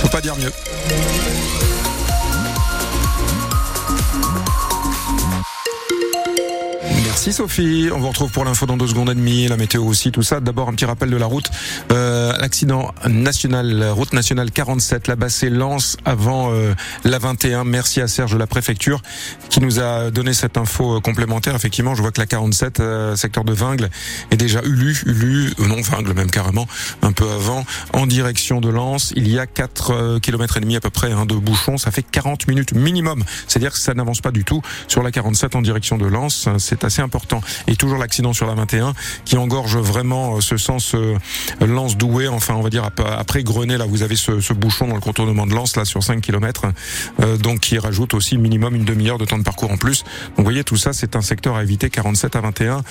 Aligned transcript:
faut 0.00 0.08
pas 0.08 0.20
dire 0.20 0.36
mieux. 0.36 0.52
Merci 7.26 7.38
Sophie. 7.38 7.88
On 7.92 7.98
vous 7.98 8.06
retrouve 8.06 8.30
pour 8.30 8.44
l'info 8.44 8.66
dans 8.66 8.76
deux 8.76 8.86
secondes 8.86 9.10
et 9.10 9.14
demie, 9.14 9.48
la 9.48 9.56
météo 9.56 9.82
aussi, 9.82 10.12
tout 10.12 10.22
ça. 10.22 10.38
D'abord 10.38 10.68
un 10.68 10.74
petit 10.74 10.84
rappel 10.84 11.10
de 11.10 11.16
la 11.16 11.26
route. 11.26 11.50
Euh, 11.90 12.32
L'accident 12.38 12.94
national, 13.04 13.82
route 13.88 14.12
nationale 14.12 14.52
47, 14.52 15.08
la 15.08 15.16
bassée 15.16 15.50
lance 15.50 15.96
avant 16.04 16.52
euh, 16.52 16.72
la 17.02 17.18
21. 17.18 17.64
Merci 17.64 18.00
à 18.00 18.06
Serge 18.06 18.34
de 18.34 18.38
la 18.38 18.46
préfecture 18.46 19.02
qui 19.48 19.60
nous 19.60 19.80
a 19.80 20.12
donné 20.12 20.34
cette 20.34 20.56
info 20.56 21.00
complémentaire. 21.00 21.56
Effectivement, 21.56 21.96
je 21.96 22.02
vois 22.02 22.12
que 22.12 22.20
la 22.20 22.26
47, 22.26 22.78
euh, 22.78 23.16
secteur 23.16 23.42
de 23.42 23.52
Vingles, 23.52 23.90
est 24.30 24.36
déjà 24.36 24.62
ulu, 24.62 24.96
ulu, 25.06 25.52
non 25.58 25.80
Vingles 25.80 26.14
même 26.14 26.30
carrément, 26.30 26.68
un 27.02 27.10
peu 27.10 27.28
avant, 27.28 27.64
en 27.92 28.06
direction 28.06 28.60
de 28.60 28.68
Lens. 28.68 29.12
Il 29.16 29.26
y 29.28 29.40
a 29.40 29.48
4 29.48 30.20
km 30.20 30.58
et 30.58 30.60
demi 30.60 30.76
à 30.76 30.80
peu 30.80 30.90
près 30.90 31.10
hein, 31.10 31.26
de 31.26 31.34
bouchons. 31.34 31.76
Ça 31.76 31.90
fait 31.90 32.04
40 32.04 32.46
minutes 32.46 32.72
minimum. 32.72 33.24
C'est-à-dire 33.48 33.72
que 33.72 33.78
ça 33.78 33.94
n'avance 33.94 34.20
pas 34.20 34.30
du 34.30 34.44
tout 34.44 34.62
sur 34.86 35.02
la 35.02 35.10
47 35.10 35.56
en 35.56 35.62
direction 35.62 35.98
de 35.98 36.06
Lens. 36.06 36.48
C'est 36.58 36.84
assez 36.84 37.02
important. 37.02 37.15
Et 37.66 37.76
toujours 37.76 37.98
l'accident 37.98 38.32
sur 38.32 38.46
la 38.46 38.54
21 38.54 38.94
qui 39.24 39.36
engorge 39.36 39.76
vraiment 39.76 40.36
euh, 40.36 40.40
ce 40.40 40.56
sens 40.56 40.94
euh, 40.94 41.16
Lens 41.60 41.96
Douai, 41.96 42.28
enfin 42.28 42.54
on 42.54 42.62
va 42.62 42.70
dire 42.70 42.88
après 43.18 43.42
Grenet, 43.42 43.78
là 43.78 43.86
vous 43.86 44.02
avez 44.02 44.16
ce, 44.16 44.52
bouchon 44.52 44.88
dans 44.88 44.94
le 44.94 45.00
contournement 45.00 45.46
de 45.46 45.54
Lens 45.54 45.76
là 45.76 45.84
sur 45.84 46.02
5 46.02 46.20
km, 46.20 46.66
euh, 47.20 47.36
donc 47.36 47.60
qui 47.60 47.78
rajoute 47.78 48.14
aussi 48.14 48.38
minimum 48.38 48.74
une 48.74 48.84
demi-heure 48.84 49.18
de 49.18 49.24
temps 49.24 49.38
de 49.38 49.42
parcours 49.44 49.70
en 49.70 49.76
plus. 49.76 50.02
Donc 50.02 50.38
vous 50.38 50.44
voyez 50.44 50.64
tout 50.64 50.76
ça, 50.76 50.92
c'est 50.92 51.16
un 51.16 51.22
secteur 51.22 51.56
à 51.56 51.62
éviter 51.62 51.90
47 51.90 52.36
à 52.36 52.40
21, 52.40 52.82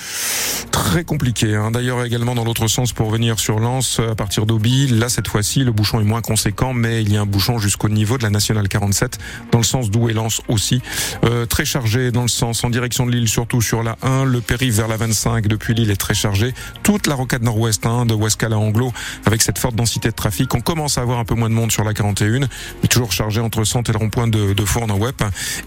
très 0.71 1.03
compliqué. 1.03 1.55
Hein. 1.55 1.71
D'ailleurs 1.71 2.03
également 2.03 2.35
dans 2.35 2.43
l'autre 2.43 2.67
sens 2.67 2.93
pour 2.93 3.09
venir 3.09 3.39
sur 3.39 3.59
Lens 3.59 3.99
à 3.99 4.15
partir 4.15 4.45
d'Auby, 4.45 4.87
là 4.87 5.09
cette 5.09 5.27
fois-ci 5.27 5.63
le 5.63 5.71
bouchon 5.71 5.99
est 5.99 6.05
moins 6.05 6.21
conséquent, 6.21 6.73
mais 6.73 7.01
il 7.01 7.11
y 7.11 7.17
a 7.17 7.21
un 7.21 7.25
bouchon 7.25 7.57
jusqu'au 7.59 7.89
niveau 7.89 8.17
de 8.17 8.23
la 8.23 8.29
nationale 8.29 8.67
47 8.67 9.17
dans 9.51 9.59
le 9.59 9.63
sens 9.63 9.89
Douai-Lens 9.89 10.41
aussi, 10.47 10.81
euh, 11.23 11.45
très 11.45 11.65
chargé 11.65 12.11
dans 12.11 12.21
le 12.21 12.27
sens 12.27 12.63
en 12.63 12.69
direction 12.69 13.05
de 13.05 13.11
l'île 13.11 13.27
surtout 13.27 13.61
sur 13.61 13.83
la 13.83 13.97
le 14.23 14.39
périph' 14.39 14.75
vers 14.75 14.87
la 14.87 14.97
25 14.97 15.47
depuis 15.47 15.73
l'île 15.73 15.91
est 15.91 15.95
très 15.95 16.13
chargé. 16.13 16.53
Toute 16.83 17.07
la 17.07 17.15
rocade 17.15 17.43
nord-ouest 17.43 17.85
hein, 17.85 18.05
de 18.05 18.13
Wascal 18.13 18.53
à 18.53 18.57
Anglo 18.57 18.93
avec 19.25 19.41
cette 19.41 19.59
forte 19.59 19.75
densité 19.75 20.09
de 20.09 20.13
trafic. 20.13 20.53
On 20.53 20.61
commence 20.61 20.97
à 20.97 21.01
avoir 21.01 21.19
un 21.19 21.25
peu 21.25 21.35
moins 21.35 21.49
de 21.49 21.55
monde 21.55 21.71
sur 21.71 21.83
la 21.83 21.93
41, 21.93 22.41
mais 22.81 22.87
toujours 22.89 23.11
chargé 23.11 23.41
entre 23.41 23.63
centre 23.63 23.89
et 23.89 23.93
le 23.93 23.99
rond-point 23.99 24.27
de, 24.27 24.53
de 24.53 24.65
Fournes 24.65 24.91
en 24.91 24.97
Web. 24.97 25.15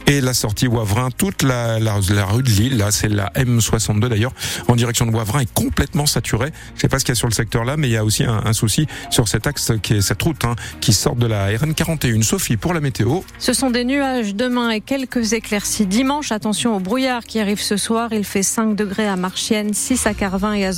Et 0.06 0.20
la 0.20 0.34
sortie 0.34 0.68
Wavrin, 0.68 1.10
toute 1.10 1.42
la, 1.42 1.78
rue 1.78 2.42
de 2.42 2.50
Lille, 2.50 2.78
là 2.78 2.90
c'est 2.90 3.08
la 3.08 3.30
M62 3.34 4.08
d'ailleurs, 4.08 4.32
en 4.68 4.76
direction 4.76 5.06
de 5.06 5.10
Wavrin 5.10 5.40
est 5.40 5.52
complètement 5.52 6.06
saturée. 6.06 6.52
Je 6.76 6.80
sais 6.80 6.88
pas 6.88 6.98
ce 6.98 7.04
qu'il 7.04 7.12
y 7.12 7.16
a 7.16 7.16
sur 7.16 7.28
le 7.28 7.34
secteur 7.34 7.64
là, 7.64 7.76
mais 7.76 7.88
il 7.88 7.92
y 7.92 7.96
a 7.96 8.04
aussi 8.04 8.24
un, 8.24 8.52
souci 8.52 8.86
sur 9.10 9.28
cet 9.28 9.46
axe 9.46 9.72
qui 9.82 9.94
est 9.94 10.00
cette 10.00 10.22
route 10.22 10.44
hein, 10.44 10.54
qui 10.80 10.92
sort 10.92 11.16
de 11.16 11.26
la 11.26 11.50
RN41. 11.50 12.22
Sophie, 12.22 12.56
pour 12.56 12.74
la 12.74 12.80
météo. 12.80 13.20
Ce 13.38 13.52
sont 13.52 13.70
des 13.70 13.84
nuages 13.84 14.34
demain 14.34 14.70
et 14.70 14.80
quelques 14.80 15.32
éclaircies 15.32 15.86
dimanche. 15.86 16.32
Attention 16.32 16.76
au 16.76 16.80
brouillard 16.80 17.24
qui 17.24 17.40
arrive 17.40 17.60
ce 17.60 17.76
soir. 17.76 18.12
Fait 18.28 18.42
5 18.42 18.76
degrés 18.76 19.08
à 19.08 19.16
Marchienne, 19.16 19.72
6 19.72 20.06
à 20.06 20.14
Carvin 20.14 20.52
et 20.52 20.66
à 20.66 20.72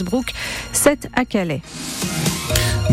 7 0.72 1.08
à 1.14 1.24
Calais. 1.24 1.60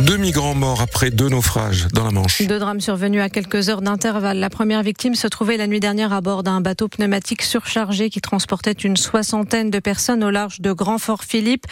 Deux 0.06 0.18
migrants 0.18 0.54
morts 0.54 0.82
après 0.82 1.10
deux 1.10 1.28
naufrages 1.28 1.88
dans 1.92 2.04
la 2.04 2.12
Manche. 2.12 2.44
Deux 2.44 2.60
drames 2.60 2.80
survenus 2.80 3.20
à 3.20 3.30
quelques 3.30 3.70
heures 3.70 3.82
d'intervalle. 3.82 4.38
La 4.38 4.52
première 4.52 4.84
victime 4.84 5.16
se 5.16 5.28
trouvait 5.28 5.58
la 5.58 5.66
nuit 5.66 5.80
dernière 5.80 6.14
à 6.14 6.22
bord 6.22 6.44
d'un 6.44 6.62
bateau 6.62 6.88
pneumatique 6.88 7.42
surchargé 7.42 8.12
qui 8.12 8.22
transportait 8.22 8.74
une 8.74 8.96
soixantaine 8.96 9.72
de 9.72 9.80
personnes 9.80 10.24
au 10.24 10.30
large 10.30 10.62
de 10.62 10.72
Grand 10.72 11.00
Fort 11.00 11.24
Philippe. 11.24 11.66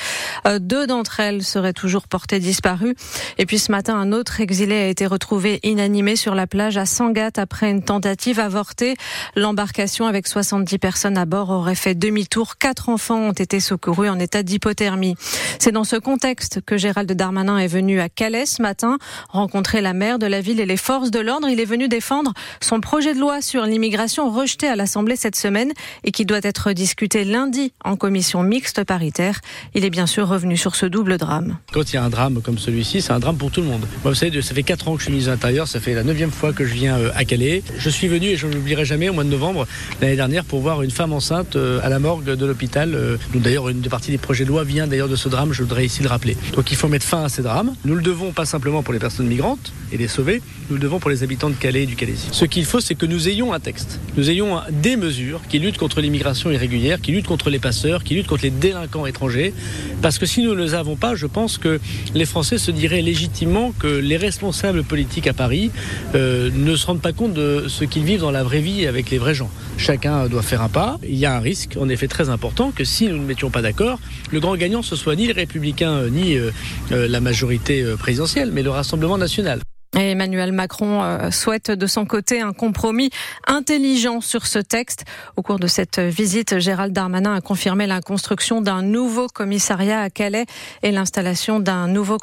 Euh, 0.48 0.58
deux 0.58 0.88
d'entre 0.88 1.20
elles 1.20 1.44
seraient 1.44 1.72
toujours 1.72 2.08
portées 2.08 2.40
disparues. 2.40 2.96
Et 3.38 3.46
puis 3.46 3.60
ce 3.60 3.72
matin, 3.72 3.96
un 3.96 4.12
autre 4.12 4.42
exilé 4.42 4.76
a 4.76 4.88
été 4.88 5.06
retrouvé 5.06 5.60
inanimé 5.62 6.16
sur 6.16 6.34
la 6.34 6.48
plage 6.48 6.78
à 6.78 6.88
Sangat 6.88 7.32
après 7.38 7.70
une 7.70 7.84
tentative 7.84 8.40
avortée. 8.40 8.96
L'embarcation 9.36 10.08
avec 10.08 10.26
70 10.26 10.80
personnes 10.80 11.20
à 11.20 11.26
bord 11.26 11.52
aurait 11.52 11.76
fait 11.76 11.94
demi-tour. 11.94 12.58
Quatre 12.58 12.90
enfants 12.90 13.20
ont 13.20 13.34
été 13.34 13.60
secourus 13.60 14.10
en 14.10 14.18
état 14.18 14.42
d'hypothermie. 14.42 15.16
C'est 15.60 15.72
dans 15.72 15.84
ce 15.84 15.96
contexte 15.96 16.62
que 16.66 16.76
Gérald 16.76 17.12
Darmanin 17.12 17.60
est 17.60 17.68
venu 17.68 18.00
à 18.00 18.10
Calais 18.16 18.46
ce 18.46 18.62
matin, 18.62 18.98
rencontrer 19.30 19.82
la 19.82 19.94
maire 19.94 20.20
de 20.20 20.26
la 20.26 20.40
ville 20.40 20.62
et 20.62 20.66
les 20.66 20.78
forces 20.78 21.12
de 21.12 21.20
l'ordre. 21.20 21.50
Il 21.50 21.60
est 21.60 21.66
venu 21.66 21.90
défendre 21.90 22.34
son 22.62 22.80
projet 22.80 23.14
de 23.14 23.20
loi 23.20 23.42
sur 23.42 23.66
l'immigration 23.66 24.32
rejeté 24.32 24.68
à 24.68 24.78
l'Assemblée 24.78 25.18
cette 25.18 25.36
semaine 25.36 25.74
et 26.06 26.12
qui 26.12 26.26
doit 26.26 26.40
être 26.42 26.72
discuté 26.72 27.26
lundi 27.26 27.74
en 27.84 27.98
commission 27.98 28.42
mixte 28.42 28.86
paritaire. 28.86 29.42
Il 29.74 29.84
est 29.84 29.90
bien 29.90 30.08
sûr 30.08 30.30
revenu 30.30 30.56
sur 30.56 30.76
ce 30.78 30.86
double 30.86 31.18
drame. 31.18 31.58
Quand 31.74 31.92
il 31.92 31.96
y 31.96 31.98
a 31.98 32.04
un 32.04 32.10
drame 32.10 32.42
comme 32.42 32.58
celui-ci, 32.58 33.02
c'est 33.02 33.12
un 33.12 33.20
drame 33.20 33.36
pour 33.36 33.52
tout 33.52 33.60
le 33.60 33.68
monde. 33.68 33.86
Moi, 34.04 34.12
vous 34.12 34.16
savez, 34.16 34.42
ça 34.42 34.54
fait 34.54 34.64
4 34.64 34.88
ans 34.88 34.94
que 34.94 35.00
je 35.00 35.04
suis 35.04 35.12
ministre 35.12 35.32
de 35.32 35.36
l'Intérieur, 35.36 35.68
ça 35.68 35.82
fait 35.82 35.94
la 35.94 36.04
neuvième 36.04 36.32
fois 36.32 36.54
que 36.54 36.66
je 36.66 36.74
viens 36.74 36.98
euh, 36.98 37.12
à 37.16 37.26
Calais. 37.26 37.64
Je 37.78 37.90
suis 37.90 38.08
venu, 38.08 38.28
et 38.28 38.38
je 38.38 38.48
ne 38.48 38.54
l'oublierai 38.54 38.86
jamais, 38.86 39.10
au 39.10 39.14
mois 39.14 39.26
de 39.26 39.30
novembre 39.30 39.68
l'année 40.02 40.16
dernière 40.16 40.46
pour 40.46 40.62
voir 40.62 40.84
une 40.84 40.92
femme 40.92 41.12
enceinte 41.12 41.58
euh, 41.58 41.80
à 41.84 41.90
la 41.90 42.00
morgue 42.00 42.24
de 42.24 42.46
l'hôpital. 42.46 42.96
Euh, 42.96 43.18
d'ailleurs, 43.34 43.68
une 43.68 43.82
des 43.82 43.90
parties 43.90 44.12
des 44.12 44.18
projets 44.18 44.46
de 44.46 44.50
loi 44.50 44.64
vient 44.64 44.88
d'ailleurs 44.88 45.10
de 45.10 45.18
ce 45.18 45.28
drame, 45.28 45.52
je 45.52 45.64
voudrais 45.64 45.86
ici 45.86 46.02
le 46.02 46.08
rappeler. 46.08 46.38
Donc 46.54 46.72
il 46.72 46.78
faut 46.78 46.88
mettre 46.88 47.06
fin 47.06 47.26
à 47.26 47.30
ces 47.30 47.42
drames. 47.42 47.74
Nous 47.84 47.96
le 47.96 48.05
devons 48.06 48.32
pas 48.32 48.46
simplement 48.46 48.84
pour 48.84 48.94
les 48.94 49.00
personnes 49.00 49.26
migrantes 49.26 49.74
et 49.92 49.98
les 49.98 50.08
sauver, 50.08 50.42
nous 50.70 50.76
le 50.76 50.82
devons 50.82 51.00
pour 51.00 51.10
les 51.10 51.24
habitants 51.24 51.50
de 51.50 51.56
Calais 51.56 51.84
et 51.84 51.86
du 51.86 51.96
Calaisie. 51.96 52.28
Ce 52.32 52.46
qu'il 52.46 52.66
faut, 52.66 52.80
c'est 52.80 52.96
que 52.96 53.06
nous 53.06 53.28
ayons 53.28 53.52
un 53.52 53.60
texte, 53.60 54.00
nous 54.16 54.30
ayons 54.30 54.60
des 54.72 54.96
mesures 54.96 55.42
qui 55.50 55.58
luttent 55.58 55.78
contre 55.78 56.02
l'immigration 56.02 56.52
irrégulière, 56.52 57.02
qui 57.02 57.12
luttent 57.12 57.28
contre 57.28 57.50
les 57.50 57.60
passeurs, 57.60 58.04
qui 58.04 58.14
luttent 58.14 58.28
contre 58.28 58.44
les 58.44 58.52
délinquants 58.52 59.08
étrangers. 59.08 59.54
Parce 60.02 60.20
que 60.20 60.26
si 60.28 60.44
nous 60.44 60.54
ne 60.54 60.62
les 60.62 60.74
avons 60.76 60.96
pas, 60.96 61.16
je 61.16 61.26
pense 61.26 61.58
que 61.58 61.80
les 62.14 62.26
Français 62.26 62.60
se 62.60 62.70
diraient 62.70 63.02
légitimement 63.02 63.74
que 63.80 63.88
les 63.88 64.18
responsables 64.18 64.84
politiques 64.84 65.28
à 65.28 65.34
Paris 65.34 65.72
euh, 66.14 66.52
ne 66.54 66.76
se 66.76 66.86
rendent 66.86 67.02
pas 67.02 67.14
compte 67.14 67.34
de 67.34 67.66
ce 67.68 67.86
qu'ils 67.86 68.04
vivent 68.04 68.22
dans 68.22 68.32
la 68.32 68.44
vraie 68.44 68.62
vie 68.62 68.86
avec 68.86 69.10
les 69.10 69.18
vrais 69.18 69.36
gens. 69.36 69.50
Chacun 69.78 70.28
doit 70.28 70.44
faire 70.44 70.62
un 70.62 70.70
pas. 70.70 71.00
Il 71.04 71.16
y 71.16 71.26
a 71.26 71.36
un 71.36 71.40
risque, 71.40 71.76
en 71.80 71.90
effet, 71.90 72.08
très 72.08 72.30
important 72.30 72.72
que 72.72 72.84
si 72.84 73.08
nous 73.08 73.18
ne 73.18 73.26
mettions 73.26 73.50
pas 73.50 73.62
d'accord, 73.62 74.00
le 74.32 74.40
grand 74.40 74.56
gagnant 74.56 74.84
ce 74.84 74.96
soit 74.96 75.16
ni 75.16 75.28
les 75.28 75.34
républicains 75.34 76.08
ni 76.10 76.36
euh, 76.36 76.52
euh, 76.92 77.08
la 77.08 77.20
majorité 77.20 77.84
présidentielle, 77.98 78.52
mais 78.52 78.64
le 78.64 78.70
Rassemblement 78.70 79.18
national. 79.18 79.62
Emmanuel 79.96 80.52
Macron 80.52 81.04
euh, 81.04 81.32
souhaite 81.32 81.72
de 81.72 81.88
son 81.88 82.06
côté 82.06 82.42
un 82.42 82.54
compromis 82.54 83.10
intelligent 83.48 84.22
sur 84.22 84.46
ce 84.46 84.60
texte. 84.60 85.06
Au 85.38 85.42
cours 85.42 85.60
de 85.60 85.68
cette 85.68 86.00
visite, 86.00 86.60
Gérald 86.60 86.94
Darmanin 86.94 87.36
a 87.36 87.42
confirmé 87.42 87.88
la 87.88 88.02
construction 88.02 88.62
d'un 88.62 88.82
nouveau 88.82 89.28
commissariat 89.28 90.02
à 90.02 90.10
Calais 90.10 90.46
et 90.84 90.92
l'installation 90.92 91.60
d'un 91.60 91.88
nouveau 91.88 92.18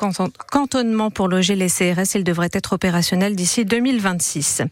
cantonnement 0.50 1.10
pour 1.10 1.28
loger 1.28 1.55
les 1.55 1.69
CRS. 1.69 2.15
Il 2.15 2.25
devrait 2.25 2.50
être 2.53 2.75
opérationnel 2.75 3.37
d'ici 3.37 3.65
2026. 3.65 4.62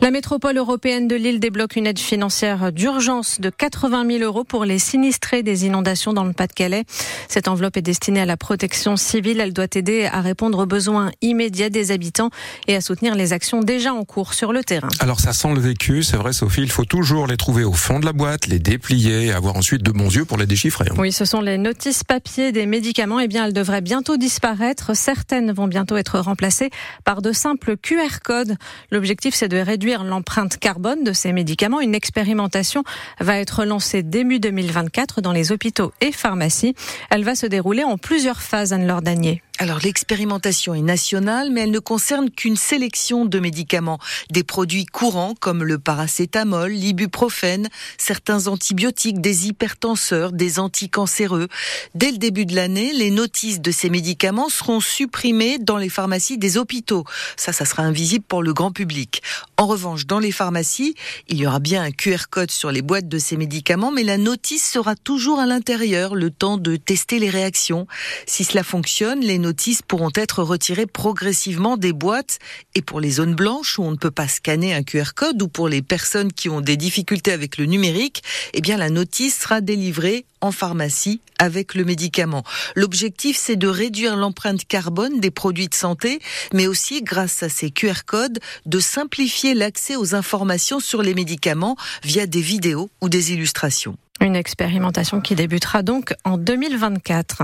La 0.00 0.10
métropole 0.10 0.58
européenne 0.58 1.08
de 1.08 1.16
Lille 1.16 1.40
débloque 1.40 1.76
une 1.76 1.86
aide 1.86 1.98
financière 1.98 2.72
d'urgence 2.72 3.40
de 3.40 3.50
80 3.50 4.06
000 4.18 4.24
euros 4.24 4.44
pour 4.44 4.64
les 4.64 4.78
sinistrés 4.78 5.42
des 5.42 5.64
inondations 5.66 6.12
dans 6.12 6.24
le 6.24 6.32
Pas-de-Calais. 6.32 6.84
Cette 7.28 7.48
enveloppe 7.48 7.76
est 7.76 7.82
destinée 7.82 8.20
à 8.20 8.26
la 8.26 8.36
protection 8.36 8.96
civile. 8.96 9.40
Elle 9.40 9.52
doit 9.52 9.66
aider 9.74 10.04
à 10.04 10.20
répondre 10.20 10.58
aux 10.58 10.66
besoins 10.66 11.10
immédiats 11.22 11.70
des 11.70 11.92
habitants 11.92 12.30
et 12.66 12.76
à 12.76 12.80
soutenir 12.80 13.14
les 13.14 13.32
actions 13.32 13.60
déjà 13.60 13.94
en 13.94 14.04
cours 14.04 14.34
sur 14.34 14.52
le 14.52 14.62
terrain. 14.64 14.88
Alors 15.00 15.20
ça 15.20 15.32
sent 15.32 15.52
le 15.54 15.60
vécu, 15.60 16.02
c'est 16.02 16.16
vrai 16.16 16.32
Sophie, 16.32 16.62
il 16.62 16.70
faut 16.70 16.84
toujours 16.84 17.26
les 17.26 17.36
trouver 17.36 17.64
au 17.64 17.72
fond 17.72 18.00
de 18.00 18.06
la 18.06 18.12
boîte, 18.12 18.46
les 18.46 18.58
déplier 18.58 19.26
et 19.26 19.32
avoir 19.32 19.56
ensuite 19.56 19.82
de 19.82 19.90
bons 19.90 20.14
yeux 20.14 20.24
pour 20.24 20.38
les 20.38 20.46
déchiffrer. 20.46 20.86
Hein. 20.90 20.94
Oui, 20.98 21.12
ce 21.12 21.24
sont 21.24 21.40
les 21.40 21.58
notices 21.58 22.04
papier 22.04 22.52
des 22.52 22.66
médicaments. 22.66 23.20
Eh 23.20 23.28
bien, 23.28 23.46
elles 23.46 23.52
devraient 23.52 23.80
bientôt 23.80 24.16
disparaître. 24.16 24.94
Certaines 24.94 25.52
vont 25.52 25.68
bientôt 25.68 25.96
être 25.96 26.18
remplacées 26.18 26.70
par 27.04 27.22
de 27.22 27.32
simples 27.32 27.76
QR 27.76 28.20
codes. 28.22 28.56
L'objectif, 28.90 29.34
c'est 29.34 29.48
de 29.48 29.58
réduire 29.58 30.04
l'empreinte 30.04 30.58
carbone 30.58 31.04
de 31.04 31.12
ces 31.12 31.32
médicaments. 31.32 31.80
Une 31.80 31.94
expérimentation 31.94 32.84
va 33.20 33.38
être 33.38 33.64
lancée 33.64 34.02
début 34.02 34.40
2024 34.40 35.20
dans 35.20 35.32
les 35.32 35.52
hôpitaux 35.52 35.92
et 36.00 36.12
pharmacies. 36.12 36.74
Elle 37.10 37.24
va 37.24 37.34
se 37.34 37.46
dérouler 37.46 37.84
en 37.84 37.98
plusieurs 37.98 38.42
phases, 38.42 38.72
Anne-Laure 38.72 39.02
Danier. 39.02 39.42
Alors 39.58 39.78
l'expérimentation 39.84 40.74
est 40.74 40.82
nationale, 40.82 41.50
mais 41.50 41.60
elle 41.60 41.70
ne 41.70 41.78
concerne 41.78 42.30
qu'une 42.30 42.56
sélection 42.56 43.26
de 43.26 43.38
médicaments, 43.38 43.98
des 44.30 44.44
produits 44.44 44.86
courants 44.86 45.34
comme 45.38 45.62
le 45.62 45.78
paracétamol, 45.78 46.72
l'ibuprofène, 46.72 47.68
certains 47.98 48.46
antibiotiques, 48.46 49.20
des 49.20 49.48
hypertenseurs, 49.48 50.32
des 50.32 50.58
anticancéreux. 50.58 51.48
Dès 51.94 52.10
le 52.12 52.18
début 52.18 52.46
de 52.46 52.56
l'année, 52.56 52.92
les 52.94 53.10
notices 53.10 53.60
de 53.60 53.70
ces 53.70 53.90
médicaments 53.90 54.48
seront 54.48 54.80
supprimées 54.80 55.58
dans 55.58 55.76
les 55.76 55.90
pharmacies 55.90 56.38
des 56.38 56.56
hôpitaux. 56.56 57.04
Ça, 57.36 57.52
ça 57.52 57.66
sera 57.66 57.82
invisible 57.82 58.24
pour 58.26 58.42
le 58.42 58.54
grand 58.54 58.72
public. 58.72 59.22
En 59.58 59.66
revanche, 59.66 60.06
dans 60.06 60.18
les 60.18 60.32
pharmacies, 60.32 60.94
il 61.28 61.36
y 61.36 61.46
aura 61.46 61.60
bien 61.60 61.82
un 61.82 61.92
QR 61.92 62.24
code 62.30 62.50
sur 62.50 62.72
les 62.72 62.82
boîtes 62.82 63.08
de 63.08 63.18
ces 63.18 63.36
médicaments, 63.36 63.92
mais 63.92 64.02
la 64.02 64.18
notice 64.18 64.68
sera 64.68 64.96
toujours 64.96 65.38
à 65.38 65.46
l'intérieur, 65.46 66.14
le 66.14 66.30
temps 66.30 66.56
de 66.56 66.76
tester 66.76 67.18
les 67.18 67.30
réactions. 67.30 67.86
Si 68.26 68.44
cela 68.44 68.64
fonctionne, 68.64 69.20
les 69.20 69.41
notices 69.42 69.82
pourront 69.82 70.10
être 70.14 70.42
retirées 70.42 70.86
progressivement 70.86 71.76
des 71.76 71.92
boîtes. 71.92 72.38
Et 72.74 72.80
pour 72.80 73.00
les 73.00 73.10
zones 73.10 73.34
blanches 73.34 73.78
où 73.78 73.82
on 73.82 73.90
ne 73.90 73.96
peut 73.96 74.10
pas 74.10 74.28
scanner 74.28 74.72
un 74.72 74.82
QR 74.82 75.12
code 75.14 75.42
ou 75.42 75.48
pour 75.48 75.68
les 75.68 75.82
personnes 75.82 76.32
qui 76.32 76.48
ont 76.48 76.62
des 76.62 76.78
difficultés 76.78 77.32
avec 77.32 77.58
le 77.58 77.66
numérique, 77.66 78.22
eh 78.54 78.62
bien 78.62 78.78
la 78.78 78.88
notice 78.88 79.38
sera 79.40 79.60
délivrée 79.60 80.24
en 80.40 80.52
pharmacie 80.52 81.20
avec 81.38 81.74
le 81.74 81.84
médicament. 81.84 82.44
L'objectif, 82.76 83.36
c'est 83.36 83.56
de 83.56 83.68
réduire 83.68 84.16
l'empreinte 84.16 84.64
carbone 84.64 85.20
des 85.20 85.30
produits 85.30 85.68
de 85.68 85.74
santé, 85.74 86.20
mais 86.52 86.66
aussi, 86.66 87.02
grâce 87.02 87.42
à 87.42 87.48
ces 87.48 87.70
QR 87.70 88.04
codes, 88.06 88.38
de 88.66 88.80
simplifier 88.80 89.54
l'accès 89.54 89.96
aux 89.96 90.14
informations 90.14 90.80
sur 90.80 91.02
les 91.02 91.14
médicaments 91.14 91.76
via 92.04 92.26
des 92.26 92.40
vidéos 92.40 92.90
ou 93.00 93.08
des 93.08 93.32
illustrations. 93.32 93.96
Une 94.22 94.36
expérimentation 94.36 95.20
qui 95.20 95.34
débutera 95.34 95.82
donc 95.82 96.14
en 96.24 96.38
2024. 96.38 97.42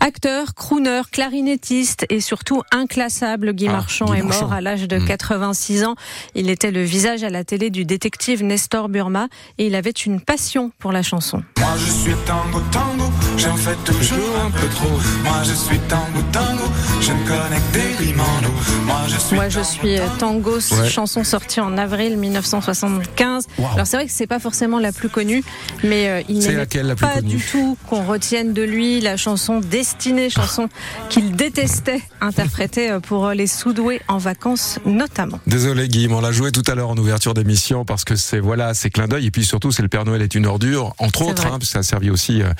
Acteur, 0.00 0.54
crooner, 0.54 1.02
clarinettiste 1.12 2.04
et 2.10 2.20
surtout 2.20 2.62
inclassable, 2.72 3.52
Guy 3.52 3.68
ah, 3.68 3.72
Marchand 3.72 4.12
est 4.12 4.22
mort 4.22 4.52
à 4.52 4.60
l'âge 4.60 4.88
de 4.88 4.98
86 4.98 5.82
hmm. 5.82 5.86
ans. 5.86 5.94
Il 6.34 6.50
était 6.50 6.72
le 6.72 6.82
visage 6.82 7.22
à 7.22 7.30
la 7.30 7.44
télé 7.44 7.70
du 7.70 7.84
détective 7.84 8.42
Nestor 8.42 8.88
Burma 8.88 9.28
et 9.58 9.66
il 9.66 9.76
avait 9.76 9.90
une 9.90 10.20
passion 10.20 10.72
pour 10.80 10.90
la 10.90 11.02
chanson. 11.02 11.44
Moi 11.60 11.74
je 11.78 11.90
suis 11.92 12.14
tango 12.26 12.60
tango, 12.72 13.04
j'en 13.36 13.56
fais 13.56 13.76
toujours 13.84 14.40
un 14.44 14.50
peu 14.50 14.66
trop. 14.68 14.98
Moi 15.22 15.42
je 15.44 15.54
suis 15.54 15.78
tango 15.88 16.22
tango, 16.32 16.64
je 17.00 17.12
ne 17.12 17.26
connais 17.26 17.60
que 17.72 18.04
des 18.04 18.14
Moi 18.14 18.26
je 19.08 19.16
suis, 19.16 19.36
Moi, 19.36 19.48
je 19.48 19.60
suis 19.60 19.98
tango, 20.18 20.58
chanson 20.88 21.22
sortie 21.22 21.60
en 21.60 21.78
avril 21.78 22.16
1975. 22.16 23.46
Alors 23.74 23.86
c'est 23.86 23.96
vrai 23.96 24.06
que 24.06 24.12
c'est 24.12 24.26
pas 24.26 24.40
forcément 24.40 24.80
la 24.80 24.92
plus 24.92 25.08
connue, 25.08 25.44
mais 25.84 26.08
euh, 26.08 26.15
il 26.28 26.38
n'est 26.38 26.94
pas 26.94 27.20
du 27.20 27.38
tout 27.38 27.76
qu'on 27.88 28.04
retienne 28.04 28.52
de 28.52 28.62
lui 28.62 29.00
la 29.00 29.16
chanson 29.16 29.60
Destinée, 29.60 30.30
chanson 30.30 30.68
qu'il 31.10 31.36
détestait 31.36 32.00
interpréter 32.20 32.90
euh, 32.90 33.00
pour 33.00 33.30
les 33.30 33.46
soudoués 33.46 34.00
en 34.08 34.18
vacances 34.18 34.78
notamment. 34.84 35.40
Désolé 35.46 35.88
Guy, 35.88 36.08
on 36.10 36.20
l'a 36.20 36.32
joué 36.32 36.52
tout 36.52 36.62
à 36.66 36.74
l'heure 36.74 36.90
en 36.90 36.96
ouverture 36.96 37.34
d'émission 37.34 37.84
parce 37.84 38.04
que 38.04 38.16
c'est 38.16 38.40
voilà, 38.40 38.74
c'est 38.74 38.90
clin 38.90 39.08
d'œil 39.08 39.26
et 39.26 39.30
puis 39.30 39.44
surtout 39.44 39.72
c'est 39.72 39.82
le 39.82 39.88
Père 39.88 40.04
Noël 40.04 40.22
est 40.22 40.34
une 40.34 40.46
ordure 40.46 40.94
entre 40.98 41.22
autres, 41.22 41.46
hein, 41.46 41.58
ça 41.62 41.80
a 41.80 41.82
servi 41.82 42.10
aussi 42.10 42.42
euh, 42.42 42.50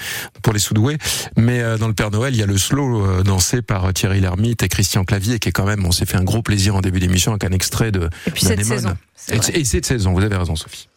pour 0.43 0.53
les 0.53 0.59
soudoués. 0.59 0.99
Mais 1.37 1.63
dans 1.79 1.89
le 1.89 1.95
Père 1.95 2.11
Noël, 2.11 2.35
il 2.35 2.39
y 2.39 2.43
a 2.43 2.47
le 2.47 2.59
slow 2.59 3.23
dansé 3.23 3.63
par 3.63 3.93
Thierry 3.93 4.21
Lhermitte 4.21 4.63
et 4.63 4.69
Christian 4.69 5.05
Clavier 5.05 5.39
qui 5.39 5.49
est 5.49 5.53
quand 5.53 5.67
même, 5.67 5.85
on 5.85 5.93
s'est 5.93 6.07
fait 6.07 6.17
un 6.17 6.25
gros 6.25 6.43
plaisir 6.43 6.77
en 6.77 6.81
début 6.81 7.01
d'émission 7.01 7.33
avec 7.33 7.45
un 7.45 7.53
extrait 7.53 7.93
de. 7.93 8.09
Et 8.27 8.31
puis 8.31 8.45
cette 8.45 8.65
saison. 8.65 8.97
Et, 9.31 9.61
et 9.61 9.65
cette 9.65 9.87
saison, 9.87 10.13
vous 10.13 10.23
avez 10.23 10.37
raison 10.37 10.57
Sophie. 10.57 10.89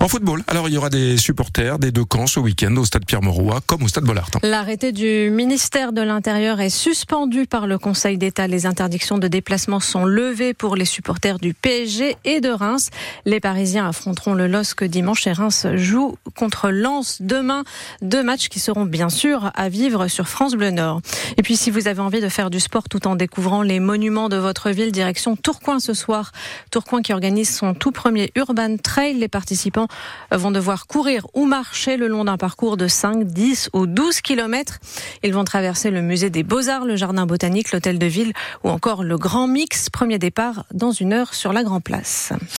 En 0.00 0.08
football, 0.08 0.42
alors 0.46 0.68
il 0.68 0.74
y 0.74 0.78
aura 0.78 0.90
des 0.90 1.16
supporters 1.16 1.78
des 1.78 1.90
deux 1.90 2.04
camps 2.04 2.26
ce 2.26 2.40
week-end 2.40 2.74
au 2.76 2.84
stade 2.84 3.04
Pierre-Mauroy 3.04 3.60
comme 3.66 3.82
au 3.82 3.88
stade 3.88 4.04
Bollard. 4.04 4.30
L'arrêté 4.42 4.92
du 4.92 5.30
ministère 5.30 5.92
de 5.92 6.00
l'Intérieur 6.00 6.60
est 6.60 6.70
suspendu 6.70 7.46
par 7.46 7.66
le 7.66 7.78
Conseil 7.78 8.16
d'État. 8.16 8.46
Les 8.46 8.64
interdictions 8.64 9.18
de 9.18 9.28
déplacement 9.28 9.80
sont 9.80 10.04
levées 10.04 10.54
pour 10.54 10.76
les 10.76 10.84
supporters 10.84 11.38
du 11.38 11.52
PSG 11.52 12.16
et 12.24 12.40
de 12.40 12.48
Reims. 12.48 12.90
Les 13.26 13.40
Parisiens 13.40 13.88
affronteront 13.88 14.34
le 14.34 14.46
LOSC 14.46 14.84
dimanche 14.84 15.26
et 15.26 15.32
Reims 15.32 15.66
joue 15.74 16.16
contre 16.36 16.70
Lens 16.70 17.18
demain. 17.20 17.64
Deux 18.00 18.22
matchs 18.22 18.48
qui 18.48 18.60
seront 18.60 18.84
bien 18.84 19.08
sûr 19.08 19.50
à 19.54 19.68
vivre 19.68 20.08
sur 20.08 20.28
France 20.28 20.54
Bleu 20.54 20.70
Nord. 20.70 21.02
Et 21.36 21.42
puis 21.42 21.56
si 21.56 21.70
vous 21.70 21.88
avez 21.88 22.00
envie 22.00 22.20
de 22.20 22.28
faire 22.28 22.50
du 22.50 22.60
sport 22.60 22.88
tout 22.88 23.06
en 23.06 23.16
découvrant 23.16 23.62
les 23.62 23.80
monuments 23.80 24.28
de 24.28 24.36
votre 24.36 24.70
ville, 24.70 24.92
direction 24.92 25.36
Tourcoing 25.36 25.80
ce 25.80 25.92
soir. 25.92 26.32
Tourcoing 26.70 27.02
qui 27.02 27.12
organise 27.12 27.54
son 27.54 27.74
tout 27.74 27.92
premier 27.92 28.30
Urban 28.36 28.76
Trail. 28.76 29.14
Les 29.14 29.28
participants 29.28 29.57
participants 29.58 29.88
vont 30.30 30.52
devoir 30.52 30.86
courir 30.86 31.26
ou 31.34 31.44
marcher 31.44 31.96
le 31.96 32.06
long 32.06 32.24
d'un 32.24 32.36
parcours 32.36 32.76
de 32.76 32.86
5, 32.86 33.24
10 33.24 33.70
ou 33.72 33.86
12 33.86 34.20
kilomètres. 34.20 34.78
Ils 35.24 35.34
vont 35.34 35.42
traverser 35.42 35.90
le 35.90 36.00
musée 36.00 36.30
des 36.30 36.44
Beaux-Arts, 36.44 36.84
le 36.84 36.94
jardin 36.94 37.26
botanique, 37.26 37.72
l'hôtel 37.72 37.98
de 37.98 38.06
ville 38.06 38.32
ou 38.62 38.68
encore 38.68 39.02
le 39.02 39.18
Grand 39.18 39.48
Mix. 39.48 39.90
Premier 39.90 40.20
départ 40.20 40.64
dans 40.72 40.92
une 40.92 41.12
heure 41.12 41.34
sur 41.34 41.52
la 41.52 41.64
Grand 41.64 41.80
Place. 41.80 42.32